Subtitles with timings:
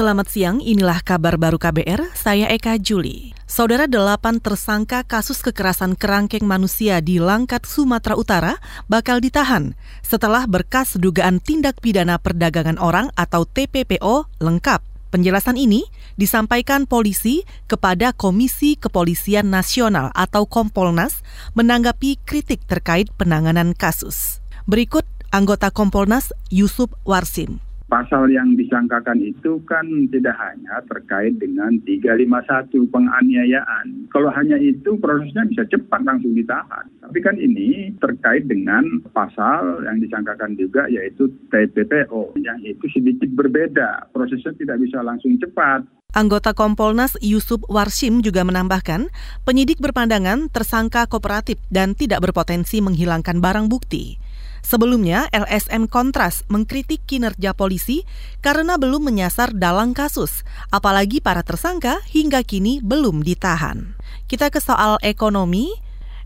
[0.00, 3.36] Selamat siang, inilah kabar baru KBR, saya Eka Juli.
[3.44, 8.56] Saudara delapan tersangka kasus kekerasan kerangkeng manusia di Langkat, Sumatera Utara
[8.88, 14.80] bakal ditahan setelah berkas dugaan tindak pidana perdagangan orang atau TPPO lengkap.
[15.12, 15.84] Penjelasan ini
[16.16, 21.20] disampaikan polisi kepada Komisi Kepolisian Nasional atau Kompolnas
[21.52, 24.40] menanggapi kritik terkait penanganan kasus.
[24.64, 27.60] Berikut anggota Kompolnas Yusuf Warsim
[27.90, 29.84] pasal yang disangkakan itu kan
[30.14, 34.06] tidak hanya terkait dengan 351 penganiayaan.
[34.14, 36.86] Kalau hanya itu prosesnya bisa cepat langsung ditahan.
[37.02, 44.08] Tapi kan ini terkait dengan pasal yang disangkakan juga yaitu TPPO yang itu sedikit berbeda.
[44.14, 45.82] Prosesnya tidak bisa langsung cepat.
[46.10, 49.14] Anggota Kompolnas Yusuf Warsim juga menambahkan,
[49.46, 54.18] penyidik berpandangan tersangka kooperatif dan tidak berpotensi menghilangkan barang bukti.
[54.60, 58.04] Sebelumnya, LSM Kontras mengkritik kinerja polisi
[58.44, 63.96] karena belum menyasar dalang kasus, apalagi para tersangka hingga kini belum ditahan.
[64.30, 65.72] Kita ke soal ekonomi.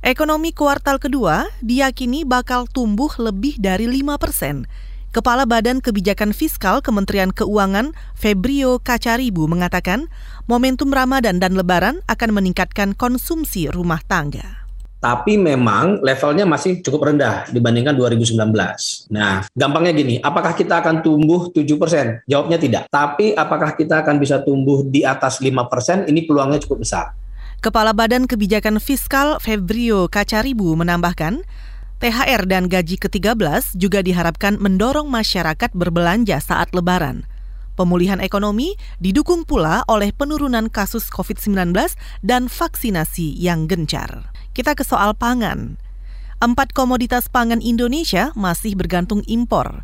[0.05, 4.69] Ekonomi kuartal kedua diyakini bakal tumbuh lebih dari 5 persen.
[5.15, 10.11] Kepala Badan Kebijakan Fiskal Kementerian Keuangan Febrio Kacaribu mengatakan
[10.51, 14.64] momentum Ramadan dan Lebaran akan meningkatkan konsumsi rumah tangga
[15.05, 18.41] tapi memang levelnya masih cukup rendah dibandingkan 2019.
[19.13, 22.25] Nah, gampangnya gini, apakah kita akan tumbuh 7%?
[22.25, 22.89] Jawabnya tidak.
[22.89, 26.09] Tapi apakah kita akan bisa tumbuh di atas 5%?
[26.09, 27.13] Ini peluangnya cukup besar.
[27.61, 31.45] Kepala Badan Kebijakan Fiskal Febrio Kacaribu menambahkan,
[32.01, 37.29] THR dan gaji ke-13 juga diharapkan mendorong masyarakat berbelanja saat lebaran.
[37.77, 38.73] Pemulihan ekonomi
[39.05, 41.77] didukung pula oleh penurunan kasus COVID-19
[42.25, 44.34] dan vaksinasi yang gencar.
[44.55, 45.75] Kita ke soal pangan.
[46.39, 49.83] Empat komoditas pangan Indonesia masih bergantung impor.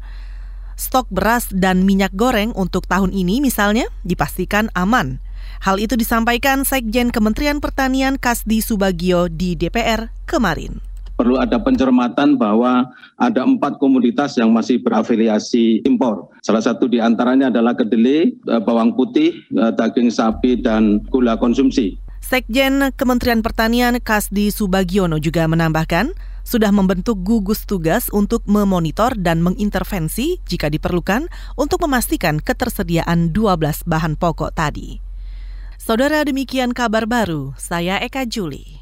[0.79, 5.19] Stok beras dan minyak goreng untuk tahun ini misalnya dipastikan aman.
[5.67, 10.79] Hal itu disampaikan Sekjen Kementerian Pertanian Kasdi Subagio di DPR kemarin
[11.21, 16.33] perlu ada pencermatan bahwa ada empat komoditas yang masih berafiliasi impor.
[16.41, 22.01] Salah satu di antaranya adalah kedelai, eh, bawang putih, eh, daging sapi, dan gula konsumsi.
[22.21, 26.15] Sekjen Kementerian Pertanian Kasdi Subagiono juga menambahkan,
[26.47, 31.27] sudah membentuk gugus tugas untuk memonitor dan mengintervensi jika diperlukan
[31.57, 35.03] untuk memastikan ketersediaan 12 bahan pokok tadi.
[35.81, 38.79] Saudara demikian kabar baru, saya Eka Juli.